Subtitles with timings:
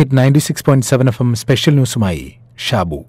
[0.00, 2.32] Hit ninety six point seven F M special ന്യൂസുമായി
[2.68, 3.04] Shabu.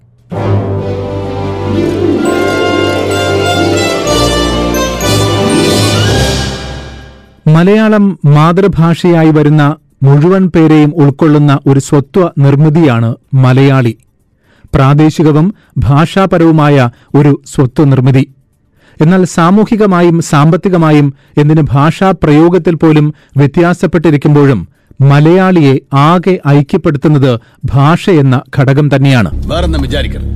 [7.46, 13.98] Malayalam മാതൃഭാഷയായി വരുന്ന മുഴുവൻ പേരെയും ഉൾക്കൊള്ളുന്ന ഒരു സ്വത്വ നിർമ്മിതിയാണ് മലയാളി.
[14.74, 18.32] പ്രാദേശികവും ഭാഷാപരവുമായ ഒരു സ്വത്വ നിർമ്മിതി.
[19.00, 24.68] എന്നാൽ സാമൂഹികമായും സാമ്പത്തികമായും എന്തിന് ഭാഷാ പ്രയോഗത്തിൽ പോലും വ്യത്യാസപ്പെട്ടിരിക്കുമ്പോഴും
[25.10, 29.46] മലയാളിയെ ആകെ ഐക്യപ്പെടുത്തുന്നത് ഭാഷയെന്ന ഘടകം തന്നെയാണ്.
[29.46, 30.28] വേറൊന്നും വിചാരിക്കരുത്.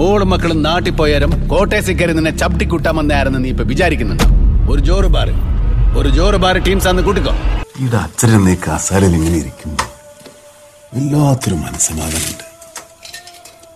[0.00, 4.26] ഓൾ മക്കളും നാട്ടിൽ പോയാലും കോട്ടയസിൽ കയറി നിന്നെ ചവിട്ടിക്കൂട്ടാമെന്നായിരുന്നു നീ ഇപ്പൊ വിചാരിക്കുന്നുണ്ടോ?
[4.72, 5.34] ഒരു ജോറ് ബാറ്
[5.98, 7.32] ഒരു ജോറ് ബാറ് ടീംസ് അന്ന് കൂട്ടിക്കോ.
[7.80, 9.84] ഇവിടെ അച്ഛനും നീ കസാലയിൽ ഇങ്ങനെ ഇരിക്കുമ്പോ
[10.94, 12.44] വല്ലാത്തൊരു മനസ്സമാധാനമുണ്ട്.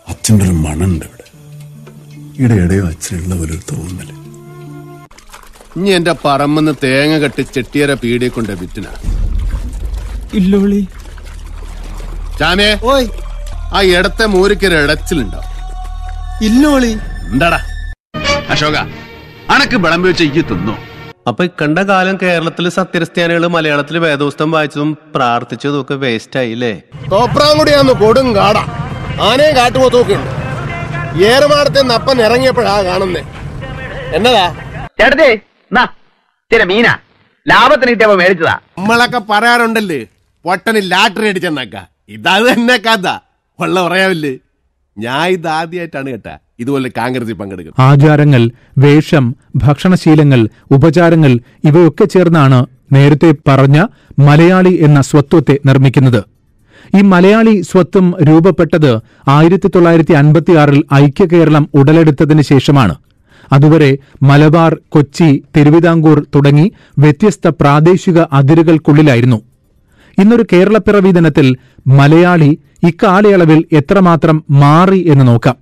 [0.09, 1.27] അച്ഛന്റെ ഒരു മണുണ്ട് ഇവിടെ.
[2.38, 4.09] ഇവിടെ ഇടയോ അച്ഛനുള്ള ഒരു തോന്നൽ.
[5.77, 8.87] ഇനി എന്റെ പറമ്പെന്ന് തേങ്ങ കെട്ടി ചെട്ടിയരെ പീടിയെ കൊണ്ട് വിറ്റിന.
[10.41, 10.81] ഇല്ലോളി.
[12.41, 13.07] ചാമേ ഓയ്.
[13.77, 15.41] ആ ഇടത്തെ മൂരിക്കൊരു ഇടച്ചിലുണ്ടോ?
[16.49, 16.93] ഇല്ലോളി.
[17.33, 17.61] എന്താടാ
[18.52, 18.77] അശോക
[19.55, 20.74] അനക്ക് വിളമ്പി വെച്ച ഈ തിന്നു?
[21.29, 26.73] അപ്പൊ കണ്ട കാലം കേരളത്തിൽ സത്യക്രിസ്ത്യാനികൾ മലയാളത്തിൽ വേദോസ്തം വായിച്ചതും പ്രാർത്ഥിച്ചതും ഒക്കെ വേസ്റ്റ് ആയില്ലേ?
[27.13, 28.57] തോപ്രാങ്കുടിയാന്ന് കൊടും കാട
[29.29, 30.30] ആനയും കാട്ടുപോത്തൊക്കെയുണ്ട്
[31.30, 33.23] ഏറുമാടത്തെ നപ്പൻ ഇറങ്ങിയപ്പോഴാ കാണുന്നേ.
[34.17, 34.46] എന്നതാ?
[35.01, 35.30] ചേട്ടത്തി
[36.71, 36.89] മീന.
[37.46, 38.55] ലാഭത്തിന് കിട്ടിയപ്പോ മേടിച്ചതാ.
[38.79, 40.01] നമ്മളൊക്കെ പറയാറുണ്ടല്ലേ
[40.45, 41.76] പൊട്ടന് ലാട്ടറി അടിച്ചെന്നക്ക
[42.09, 43.07] ഇതത് തന്നെ കഥ.
[43.59, 44.38] ഉള്ള പറയാവില്ലേ?
[44.99, 46.38] ഞാൻ ഇത് ആദ്യമായിട്ടാണ് കേട്ട.
[46.60, 47.87] ഇതുപോലെ കാങ്കരത്തിൽ പങ്കെടുക്കുന്നത്.
[47.87, 53.87] ആചാരങ്ങൾ വേഷം ഭക്ഷണശീലങ്ങൾ ഉപചാരങ്ങൾ ഇവയൊക്കെ ചേർന്നാണ് നേരത്തെ പറഞ്ഞ
[54.18, 56.24] മലയാളി എന്ന സ്വത്വത്തെ നിർമ്മിക്കുന്നത്.
[56.99, 62.96] ഈ മലയാളി സ്വത്വം രൂപപ്പെട്ടത് ആയിരത്തി തൊള്ളായിരത്തി അൻപത്തിയാറിൽ ഐക്യ കേരളം ഉടലെടുത്തതിന് ശേഷമാണ്.
[63.52, 69.52] അതുവരെ മലബാർ കൊച്ചി തിരുവിതാംകൂർ തുടങ്ങി വ്യത്യസ്ത പ്രാദേശിക അതിരുകൾക്കുള്ളിലായിരുന്നു.
[70.19, 71.56] ഇന്നൊരു കേരളപ്പിറവി ദിനത്തിൽ
[71.87, 75.56] മലയാളി ഇക്കാലയളവിൽ എത്രമാത്രം മാറി എന്ന് നോക്കാം.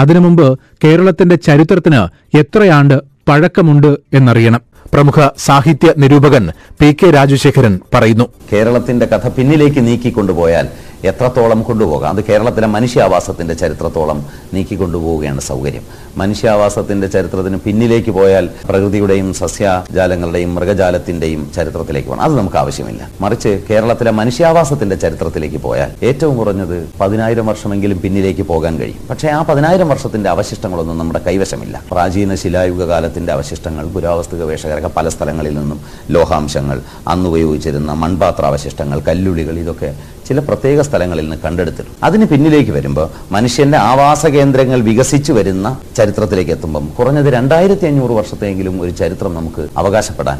[0.00, 4.67] അതിനു മുമ്പ് കേരളത്തിന്റെ ചരിത്രത്തിന് എത്രയാണ്ട് പഴക്കമുണ്ട് എന്നറിയണം.
[4.94, 8.24] പ്രമുഖ സാഹിത്യ നിരൂപകൻ പി കെ രാജശേഖരൻ പറയുന്നു.
[8.52, 10.68] കേരളത്തിന്റെ കഥ പിന്നിലേക്ക് നീക്കിക്കൊണ്ടുപോയാൽ
[11.04, 12.16] എത്രത്തോളം കൊണ്ടുപോകാം?
[12.16, 15.82] അത് കേരളത്തിലെ മനുഷ്യാവാസത്തിന്റെ ചരിത്രത്തോളം നീക്കിക്കൊണ്ടുപോവുകയാണ് സൗകര്യം.
[16.16, 22.22] മനുഷ്യാവാസത്തിന്റെ ചരിത്രത്തിന് പിന്നിലേക്ക് പോയാൽ പ്രകൃതിയുടെയും സസ്യജാലങ്ങളുടെയും മൃഗജാലത്തിന്റെയും ചരിത്രത്തിലേക്ക് പോകണം.
[22.22, 23.08] അത് നമുക്ക് ആവശ്യമില്ല.
[23.20, 29.08] മറിച്ച് കേരളത്തിലെ മനുഷ്യാവാസത്തിന്റെ ചരിത്രത്തിലേക്ക് പോയാൽ ഏറ്റവും കുറഞ്ഞത് പതിനായിരം വർഷമെങ്കിലും പിന്നിലേക്ക് പോകാൻ കഴിയും.
[29.10, 31.82] പക്ഷേ ആ പതിനായിരം വർഷത്തിന്റെ അവശിഷ്ടങ്ങളൊന്നും നമ്മുടെ കൈവശമില്ല.
[31.90, 34.36] പ്രാചീന ശിലായുഗ കാലത്തിന്റെ അവശിഷ്ടങ്ങൾ പുരാവസ്തു
[34.78, 35.78] ഗവേഷകരൊക്കെ പല സ്ഥലങ്ങളിൽ നിന്നും
[36.10, 36.78] ലോഹാംശങ്ങൾ
[37.12, 39.90] അന്ന് ഉപയോഗിച്ചിരുന്ന മൺപാത്രാവശിഷ്ടങ്ങൾ കല്ലുളികൾ ഇതൊക്കെ
[40.28, 41.96] ചില പ്രത്യേക സ്ഥലങ്ങളിൽ നിന്ന് കണ്ടെടുത്തിട്ടുണ്ട്.
[42.04, 45.66] അതിന് പിന്നിലേക്ക് വരുമ്പോൾ മനുഷ്യന്റെ ആവാസ കേന്ദ്രങ്ങൾ വികസിച്ചു വരുന്ന
[45.96, 50.38] ചരിത്രത്തിലേക്ക് എത്തുമ്പം കുറഞ്ഞത് രണ്ടായിരത്തി അഞ്ഞൂറ് വർഷത്തെങ്കിലും ഒരു ചരിത്രം നമുക്ക് അവകാശപ്പെടാൻ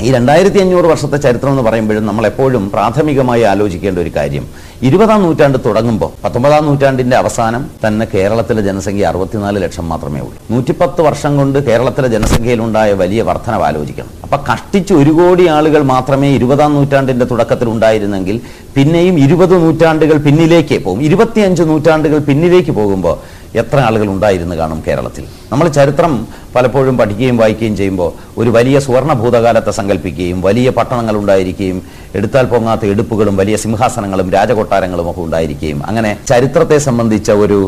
[0.00, 4.48] ഈ രണ്ടായിരത്തി അഞ്ഞൂറ് വർഷത്തെ ചരിത്രം എന്ന് പറയുമ്പോഴും നമ്മൾ എപ്പോഴും പ്രാഥമികമായി ആലോചിക്കേണ്ട ഒരു കാര്യം.
[4.82, 10.34] ഇരുപതാം നൂറ്റാണ്ട് തുടങ്ങുമ്പോൾ പത്തൊമ്പതാം നൂറ്റാണ്ടിന്റെ അവസാനം തന്നെ കേരളത്തിലെ ജനസംഖ്യ അറുപത്തിനാല് ലക്ഷം മാത്രമേ ഉള്ളൂ.
[10.50, 14.21] നൂറ്റിപ്പത്ത് വർഷം കൊണ്ട് കേരളത്തിലെ ജനസംഖ്യയിലുണ്ടായ വലിയ വർധനവ് ആലോചിക്കണം.
[14.32, 18.36] അപ്പൊ കഷ്ടിച്ച് ഒരു കോടി ആളുകൾ മാത്രമേ ഇരുപതാം നൂറ്റാണ്ടിന്റെ തുടക്കത്തിൽ ഉണ്ടായിരുന്നെങ്കിൽ
[18.76, 21.00] പിന്നെയും ഇരുപത് നൂറ്റാണ്ടുകൾ പിന്നിലേക്ക് പോകും.
[21.08, 23.16] ഇരുപത്തിയഞ്ച് നൂറ്റാണ്ടുകൾ പിന്നിലേക്ക് പോകുമ്പോൾ
[23.62, 25.24] എത്ര ആളുകൾ ഉണ്ടായിരുന്നു കാണും കേരളത്തിൽ?
[25.52, 26.12] നമ്മൾ ചരിത്രം
[26.56, 28.10] പലപ്പോഴും പഠിക്കുകയും വായിക്കുകയും ചെയ്യുമ്പോൾ
[28.40, 31.78] ഒരു വലിയ സുവർണ ഭൂതകാലത്തെ സങ്കല്പിക്കുകയും വലിയ പട്ടണങ്ങൾ ഉണ്ടായിരിക്കുകയും
[32.18, 37.58] എടുത്താൽ പൊങ്ങാത്ത എടുപ്പുകളും വലിയ സിംഹാസനങ്ങളും രാജകൊട്ടാരങ്ങളും ഒക്കെ ഉണ്ടായിരിക്കുകയും അങ്ങനെ ചരിത്രത്തെ സംബന്ധിച്ച ഒരു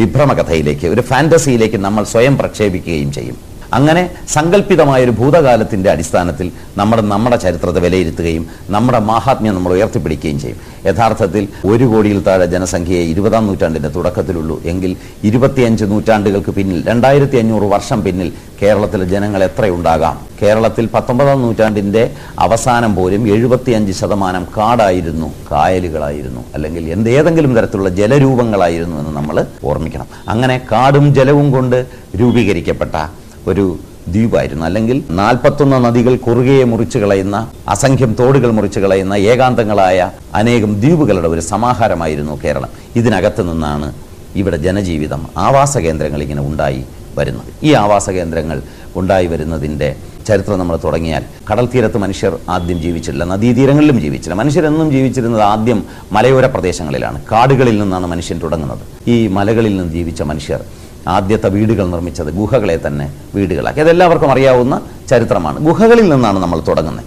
[0.00, 3.36] വിഭ്രമകഥയിലേക്ക് ഒരു ഫാന്റസിയിലേക്ക് നമ്മൾ സ്വയം പ്രക്ഷേപിക്കുകയും ചെയ്യും.
[3.72, 10.58] അങ്ങനെ സങ്കല്പിതമായ ഒരു ഭൂതകാലത്തിന്റെ അടിസ്ഥാനത്തിൽ നമ്മുടെ നമ്മുടെ ചരിത്രത്തെ വിലയിരുത്തുകയും നമ്മുടെ മഹാത്മ്യം നമ്മൾ ഉയർത്തിപ്പിടിക്കുകയും ചെയ്യും.
[10.86, 14.62] യഥാർത്ഥത്തിൽ ഒരു കോടിയിൽ താഴെ ജനസംഖ്യയെ ഇരുപതാം നൂറ്റാണ്ടിന്റെ തുടക്കത്തിലുള്ളൂ.
[14.64, 18.32] എങ്കിൽ ഇരുപത്തിയഞ്ച് നൂറ്റാണ്ടുകൾക്ക് പിന്നിൽ രണ്ടായിരത്തി അഞ്ഞൂറ് വർഷം പിന്നിൽ
[18.62, 26.40] കേരളത്തിലെ ജനങ്ങൾ എത്രയുണ്ടാകാം കേരളത്തിൽ പത്തൊമ്പതാം നൂറ്റാണ്ടിന്റെ അവസാനം പോലും എഴുപത്തിയഞ്ച് ശതമാനം കാടായിരുന്നു കായലുകളായിരുന്നു.
[26.54, 30.06] അല്ലെങ്കിൽ എന്ത് ഏതെങ്കിലും തരത്തിലുള്ള ജലരൂപങ്ങളായിരുന്നു എന്ന് നമ്മൾ ഓർമ്മിക്കണം.
[30.28, 31.86] അങ്ങനെ കാടും ജലവും കൊണ്ട്
[32.16, 33.78] രൂപീകരിക്കപ്പെട്ട ഒരു
[34.08, 34.64] ദ്വീപായിരുന്നു.
[34.64, 42.40] അല്ലെങ്കിൽ നാൽപ്പത്തൊന്ന് നദികൾ കുറുകയെ മുറിച്ചു കളയുന്ന അസംഖ്യം തോടുകൾ മുറിച്ചു കളയുന്ന ഏകാന്തങ്ങളായ അനേകം ദ്വീപുകളുടെ ഒരു സമാഹാരമായിരുന്നു
[42.44, 42.68] കേരളം.
[42.96, 43.94] ഇതിനകത്ത് നിന്നാണ്
[44.36, 46.84] ഇവിടെ ജനജീവിതം ആവാസ കേന്ദ്രങ്ങൾ ഇങ്ങനെ ഉണ്ടായി
[47.18, 47.50] വരുന്നത്.
[47.62, 48.62] ഈ ആവാസ കേന്ദ്രങ്ങൾ
[48.96, 49.96] ഉണ്ടായി വരുന്നതിന്റെ
[50.26, 54.34] ചരിത്രം നമ്മൾ തുടങ്ങിയാൽ കടൽ തീരത്ത് മനുഷ്യർ ആദ്യം ജീവിച്ചിട്ടില്ല നദീതീരങ്ങളിലും ജീവിച്ചില്ല.
[54.34, 57.22] മനുഷ്യരെന്നും ജീവിച്ചിരുന്നത് ആദ്യം മലയോര പ്രദേശങ്ങളിലാണ്.
[57.32, 59.10] കാടുകളിൽ നിന്നാണ് മനുഷ്യൻ തുടങ്ങുന്നത്.
[59.10, 60.60] ഈ മലകളിൽ നിന്ന് ജീവിച്ച മനുഷ്യർ
[61.08, 63.80] ആദ്യത്തെ വീടുകൾ നിർമ്മിച്ചത് ഗുഹകളെ തന്നെ വീടുകളാക്കി.
[63.80, 64.80] അതെല്ലാവർക്കും അറിയാവുന്ന
[65.10, 65.58] ചരിത്രമാണ്.
[65.58, 67.04] ഗുഹകളിൽ നിന്നാണ് നമ്മൾ തുടങ്ങുന്നത്.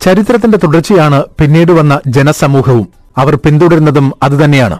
[0.00, 2.88] ചരിത്രത്തിന്റെ തുടർച്ചയാണ് പിന്നീട് വന്ന ജനസമൂഹവും.
[3.18, 4.78] അവർ പിന്തുടരുന്നതും അതുതന്നെയാണ്.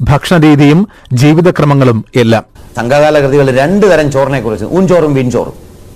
[0.00, 2.44] ഭക്ഷണരീതിയും ജീവിതക്രമങ്ങളും എല്ലാം.
[2.76, 5.52] സംഘകാല കൃതികൾ രണ്ട് തരം ചോറിനെ കുറിച്ച് ഊൻചോറും വിൻചോറും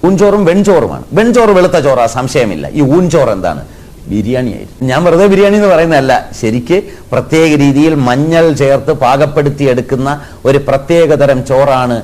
[0.07, 1.05] ഊൻചോറും വെൺചോറുമാണ്.
[1.13, 2.69] വെൺചോറ് വെളുത്ത ചോറ സംശയമില്ല.
[2.69, 3.61] ഈ ഊൻചോറ് എന്താണ്?
[4.11, 4.89] ബിരിയാണിയായിരുന്നു.
[4.91, 6.13] ഞാൻ വെറുതെ ബിരിയാണി എന്ന് പറയുന്നതല്ല.
[6.41, 6.79] ശരിക്ക്
[7.13, 10.09] പ്രത്യേക രീതിയിൽ മഞ്ഞൾ ചേർത്ത് പാകപ്പെടുത്തി എടുക്കുന്ന
[10.49, 11.97] ഒരു പ്രത്യേകതരം ചോറാണ്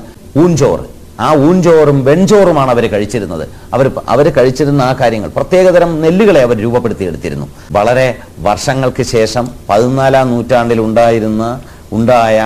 [0.43, 0.85] ഊഞ്ചോറ്
[1.25, 3.45] ആ ഊഞ്ചോറും വെൺചോറുമാണ് അവർ കഴിച്ചിരുന്നത്.
[3.75, 7.47] അവർ അവർ കഴിച്ചിരുന്ന ആ കാര്യങ്ങൾ പ്രത്യേകതരം നെല്ലുകളെ അവർ രൂപപ്പെടുത്തിയെടുത്തിരുന്നു.
[7.77, 8.07] വളരെ
[8.47, 11.43] വർഷങ്ങൾക്ക് ശേഷം പതിനാലാം നൂറ്റാണ്ടിൽ ഉണ്ടായിരുന്ന
[11.97, 12.37] ഉണ്ടായ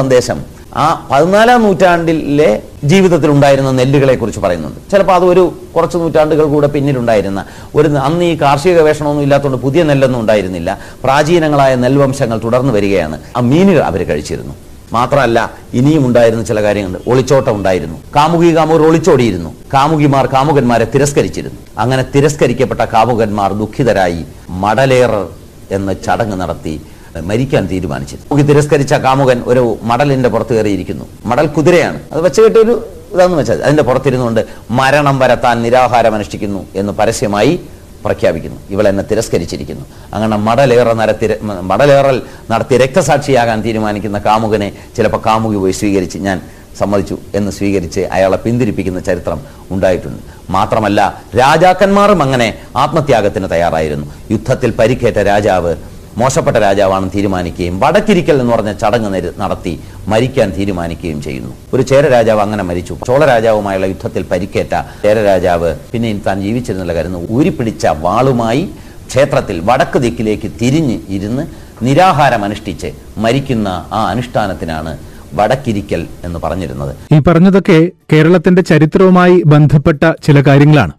[0.00, 0.38] സന്ദേശം
[0.78, 4.90] ആ പതിനാലാം നൂറ്റാണ്ടിലെ ജീവിതത്തിൽ ഉണ്ടായിരുന്ന നെല്ലുകളെ കുറിച്ച് പറയുന്നുണ്ട്.
[4.90, 7.44] ചിലപ്പോൾ അത് ഒരു കുറച്ച് നൂറ്റാണ്ടുകൾ കൂടെ പിന്നിലുണ്ടായിരുന്ന
[7.74, 10.78] ഒരു അന്ന് ഈ കാർഷിക ഗവേഷണമൊന്നും ഇല്ലാത്തതുകൊണ്ട് പുതിയ നെല്ലൊന്നും ഉണ്ടായിരുന്നില്ല.
[11.04, 13.20] പ്രാചീനങ്ങളായ നെൽവംശങ്ങൾ തുടർന്ന് വരികയാണ്.
[13.36, 14.54] ആ മീനുകൾ അവർ കഴിച്ചിരുന്നു.
[14.92, 15.38] മാത്രമല്ല
[15.74, 17.10] ഇനിയും ഉണ്ടായിരുന്ന ചില കാര്യങ്ങളുണ്ട്.
[17.10, 17.98] ഒളിച്ചോട്ടം ഉണ്ടായിരുന്നു.
[18.16, 19.50] കാമുകി കാമുകർ ഒളിച്ചോടിയിരുന്നു.
[19.74, 21.60] കാമുകിമാർ കാമുകന്മാരെ തിരസ്കരിച്ചിരുന്നു.
[21.78, 25.26] അങ്ങനെ തിരസ്കരിക്കപ്പെട്ട കാമുകന്മാർ ദുഃഖിതരായി മടലേറർ
[25.70, 26.80] എന്ന ചടങ്ങ് നടത്തി
[27.20, 28.18] മരിക്കാൻ തീരുമാനിച്ചത്.
[28.30, 31.04] നമുക്ക് തിരസ്കരിച്ച കാമുകൻ ഒരു മടലിന്റെ പുറത്ത് കയറിയിരിക്കുന്നു.
[31.24, 32.00] മടൽ കുതിരയാണ്.
[32.12, 37.60] അത് വെച്ച് കെട്ടൊരു ഇതാന്ന് വെച്ചാൽ അതിന്റെ പുറത്തിരുന്നുകൊണ്ട് മരണം വരെ താൻ നിരാഹാരം അനുഷ്ഠിക്കുന്നു എന്ന് പരസ്യമായി
[38.04, 38.60] പ്രഖ്യാപിക്കുന്നു.
[38.70, 39.84] ഇവൾ എന്നെ തിരസ്കരിച്ചിരിക്കുന്നു.
[40.14, 46.40] അങ്ങനെ മടലേറ നടത്തി മടലേറൽ നടത്തി രക്തസാക്ഷിയാകാൻ തീരുമാനിക്കുന്ന കാമുകനെ ചിലപ്പോൾ കാമുകി പോയി സ്വീകരിച്ച് ഞാൻ
[46.78, 50.22] സമ്മതിച്ചു എന്ന് സ്വീകരിച്ച് അയാളെ പിന്തിരിപ്പിക്കുന്ന ചരിത്രം ഉണ്ടായിട്ടുണ്ട്.
[50.50, 54.06] മാത്രമല്ല രാജാക്കന്മാരും അങ്ങനെ ആത്മത്യാഗത്തിന് തയ്യാറായിരുന്നു.
[54.30, 55.76] യുദ്ധത്തിൽ പരിക്കേറ്റ രാജാവ്
[56.20, 59.10] മോശപ്പെട്ട രാജാവാണെന്ന് തീരുമാനിക്കുകയും വടക്കിരിക്കൽ എന്ന് പറഞ്ഞ ചടങ്ങ്
[59.42, 59.72] നടത്തി
[60.12, 61.52] മരിക്കാൻ തീരുമാനിക്കുകയും ചെയ്യുന്നു.
[61.74, 62.94] ഒരു ചേര രാജാവ് അങ്ങനെ മരിച്ചു.
[63.08, 64.74] ചോള രാജാവുമായുള്ള യുദ്ധത്തിൽ പരിക്കേറ്റ
[65.04, 68.62] ചേര രാജാവ് പിന്നെ താൻ ജീവിച്ചിരുന്നില്ല കരുന്ന് ഊരിപ്പിടിച്ച വാളുമായി
[69.10, 71.44] ക്ഷേത്രത്തിൽ വടക്ക് ദിക്കിലേക്ക് തിരിഞ്ഞ് ഇരുന്ന്
[71.86, 72.88] നിരാഹാരം അനുഷ്ഠിച്ച്
[73.18, 74.92] മരിക്കുന്ന ആ അനുഷ്ഠാനത്തിനാണ്
[75.34, 76.92] വടക്കിരിക്കൽ എന്ന് പറഞ്ഞിരുന്നത്.
[77.14, 77.78] ഈ പറഞ്ഞതൊക്കെ
[78.12, 80.92] കേരളത്തിന്റെ ചരിത്രവുമായി ബന്ധപ്പെട്ട ചില കാര്യങ്ങളാണ്.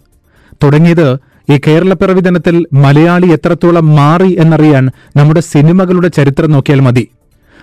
[0.63, 1.07] തുടങ്ങിയത്
[1.49, 7.03] ഈ കേരളപ്പിറവി ദിനത്തിൽ മലയാളി എത്രത്തോളം മാറി എന്നറിയാൻ നമ്മുടെ സിനിമകളുടെ ചരിത്രം നോക്കിയാൽ മതി.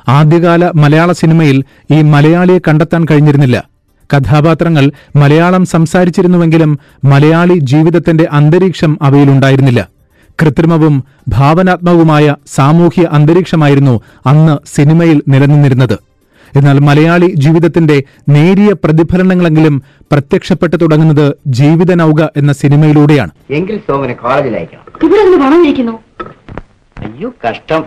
[0.08, 3.56] ആദ്യകാല മലയാള സിനിമയിൽ ഈ മലയാളിയെ കണ്ടെത്താൻ കഴിഞ്ഞിരുന്നില്ല.
[4.10, 4.84] കഥാപാത്രങ്ങൾ
[5.16, 9.80] മലയാളം സംസാരിച്ചിരുന്നുവെങ്കിലും മലയാളി ജീവിതത്തിന്റെ അന്തരീക്ഷം അവയിലുണ്ടായിരുന്നില്ല
[10.42, 10.94] കൃത്രിമവും
[11.28, 15.96] ഭാവനാത്മകവുമായ സാമൂഹ്യ അന്തരീക്ഷമായിരുന്നു അന്ന് സിനിമയിൽ നിലനിന്നിരുന്നത്.
[16.58, 17.96] എന്നാൽ മലയാളി ജീവിതത്തിന്റെ
[18.36, 19.76] നേരിയ പ്രതിഫലനങ്ങളെങ്കിലും
[20.12, 21.26] പ്രത്യക്ഷപ്പെട്ടു തുടങ്ങുന്നത്
[21.58, 23.32] ജീവിത നൗക എന്ന സിനിമയിലൂടെയാണ്.
[23.58, 25.98] എങ്കിൽ സോമനെ കോളേജിൽ അയക്കണം.
[27.06, 27.82] അയ്യോ കഷ്ടം.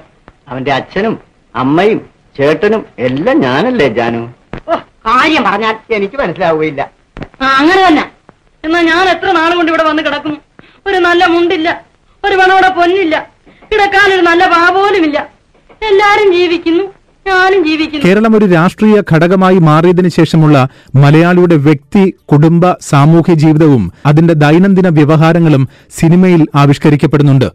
[0.50, 1.16] അവന്റെ അച്ഛനും
[1.56, 2.00] അമ്മയും
[2.38, 4.22] ചേട്ടനും എല്ലാം ഞാനല്ലേ ജാനു?
[4.70, 4.76] ഓ
[5.08, 6.82] കാര്യം പറഞ്ഞാൽ എനിക്ക് മനസ്സിലാവുകയില്ല.
[7.60, 8.06] അങ്ങനെ തന്നെ.
[8.64, 10.40] എന്നാ ഞാൻ എത്ര നാൾ കൊണ്ട് ഇവിടെ വന്ന് കിടക്കുന്നു?
[10.88, 11.70] ഒരു നല്ല മുണ്ടില്ല
[12.24, 13.16] ഒരു മണോടെ പൊന്നില്ല
[13.72, 15.18] കിടക്കാൻ ഒരു നല്ല പാ പോലുമില്ല
[15.90, 16.86] എല്ലാരും ജീവിക്കുന്നു.
[18.04, 20.58] കേരളം ഒരു രാഷ്ട്രീയ ഘടകമായി മാറിയതിനു ശേഷമുള്ള
[20.96, 25.64] മലയാളിയുടെ വ്യക്തി കുടുംബ സാമൂഹ്യ ജീവിതവും അതിന്റെ ദൈനംദിന വ്യവഹാരങ്ങളും
[26.00, 27.50] സിനിമയിൽ ആവിഷ്കരിക്കപ്പെടുന്നുണ്ട്.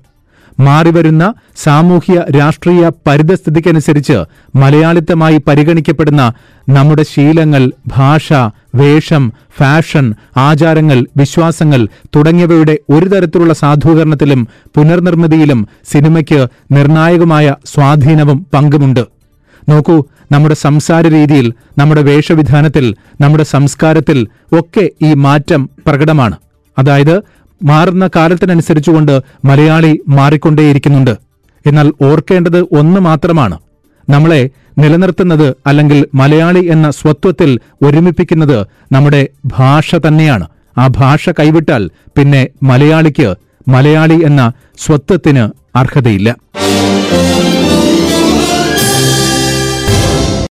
[0.61, 1.25] മാറിവരുന്ന
[1.57, 4.17] സാമൂഹ്യ രാഷ്ട്രീയ പരിതസ്ഥിതിക്കനുസരിച്ച്
[4.57, 6.23] മലയാളിത്തമായി പരിഗണിക്കപ്പെടുന്ന
[6.69, 8.29] നമ്മുടെ ശീലങ്ങൾ ഭാഷ
[8.75, 9.25] വേഷം
[9.59, 10.07] ഫാഷൻ
[10.37, 14.41] ആചാരങ്ങൾ വിശ്വാസങ്ങൾ തുടങ്ങിയവയുടെ ഒരു തരത്തിലുള്ള സാധൂകരണത്തിലും
[14.77, 15.61] പുനർനിർമ്മിതിയിലും
[15.93, 16.41] സിനിമയ്ക്ക്
[16.73, 19.05] നിർണായകമായ സ്വാധീനവും പങ്കുമുണ്ട്.
[19.69, 26.37] നോക്കൂ നമ്മുടെ സംസാര രീതിയിൽ നമ്മുടെ വേഷവിധാനത്തിൽ നമ്മുടെ സംസ്കാരത്തിൽ ഒക്കെ ഈ മാറ്റം പ്രകടമാണ്.
[26.79, 27.21] അതായത്
[27.63, 31.17] മാറുന്ന കാലത്തിനനുസരിച്ചുകൊണ്ട് മലയാളി മാറിക്കൊണ്ടേയിരിക്കുന്നുണ്ട്.
[31.67, 33.59] എന്നാൽ ഓർക്കേണ്ടത് ഒന്ന് മാത്രമാണ്.
[34.09, 40.49] നമ്മളെ നിലനിർത്തുന്നത് അല്ലെങ്കിൽ മലയാളി എന്ന സ്വത്വത്തിൽ ഒരുമിപ്പിക്കുന്നത് നമ്മുടെ ഭാഷ തന്നെയാണ്.
[40.79, 43.35] ആ ഭാഷ കൈവിട്ടാൽ പിന്നെ മലയാളിക്ക്
[43.69, 46.37] മലയാളി എന്ന സ്വത്വത്തിന് അർഹതയില്ല.